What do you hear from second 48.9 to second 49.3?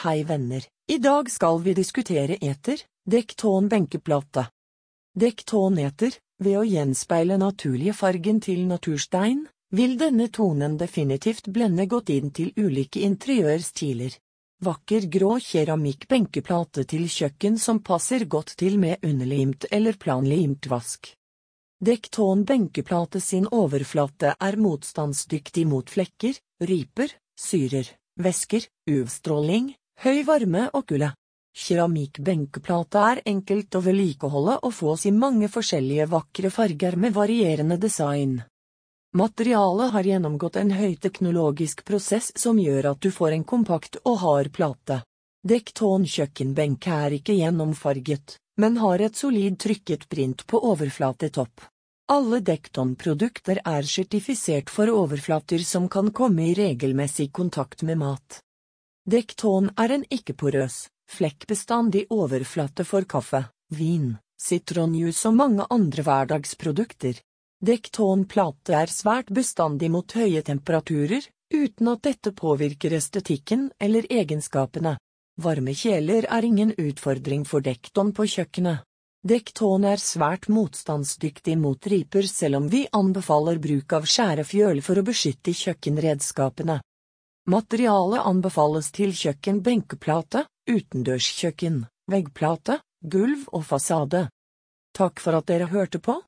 et